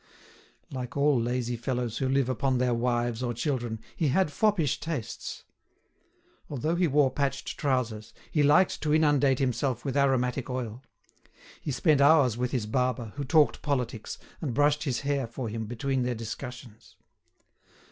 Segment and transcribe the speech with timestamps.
[0.71, 5.43] Like all lazy fellows who live upon their wives or children, he had foppish tastes.
[6.49, 10.81] Although he wore patched trousers, he liked to inundate himself with aromatic oil.
[11.61, 15.67] He spent hours with his barber, who talked politics, and brushed his hair for him
[15.67, 16.95] between their discussions.